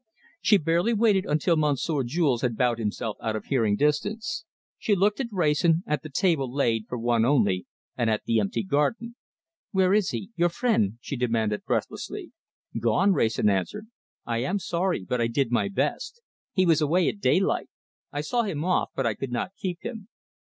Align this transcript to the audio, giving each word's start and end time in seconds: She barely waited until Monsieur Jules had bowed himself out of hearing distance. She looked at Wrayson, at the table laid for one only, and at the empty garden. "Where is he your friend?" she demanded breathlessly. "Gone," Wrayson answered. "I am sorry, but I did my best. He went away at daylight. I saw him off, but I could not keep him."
She 0.41 0.57
barely 0.57 0.95
waited 0.95 1.27
until 1.27 1.55
Monsieur 1.55 2.01
Jules 2.01 2.41
had 2.41 2.57
bowed 2.57 2.79
himself 2.79 3.17
out 3.21 3.35
of 3.35 3.45
hearing 3.45 3.75
distance. 3.75 4.45
She 4.79 4.95
looked 4.95 5.19
at 5.19 5.31
Wrayson, 5.31 5.83
at 5.85 6.01
the 6.01 6.09
table 6.09 6.51
laid 6.51 6.87
for 6.89 6.97
one 6.97 7.23
only, 7.23 7.67
and 7.95 8.09
at 8.09 8.23
the 8.25 8.39
empty 8.39 8.63
garden. 8.63 9.15
"Where 9.69 9.93
is 9.93 10.09
he 10.09 10.31
your 10.35 10.49
friend?" 10.49 10.97
she 11.01 11.15
demanded 11.15 11.65
breathlessly. 11.65 12.31
"Gone," 12.79 13.13
Wrayson 13.13 13.47
answered. 13.47 13.89
"I 14.25 14.39
am 14.39 14.57
sorry, 14.57 15.05
but 15.07 15.21
I 15.21 15.27
did 15.27 15.51
my 15.51 15.67
best. 15.67 16.19
He 16.51 16.65
went 16.65 16.81
away 16.81 17.07
at 17.07 17.19
daylight. 17.21 17.69
I 18.11 18.21
saw 18.21 18.41
him 18.41 18.65
off, 18.65 18.89
but 18.95 19.05
I 19.05 19.13
could 19.13 19.31
not 19.31 19.51
keep 19.55 19.83
him." 19.83 20.07